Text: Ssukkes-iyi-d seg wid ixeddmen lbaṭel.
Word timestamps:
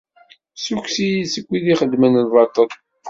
Ssukkes-iyi-d 0.55 1.27
seg 1.33 1.45
wid 1.49 1.65
ixeddmen 1.73 2.19
lbaṭel. 2.27 2.69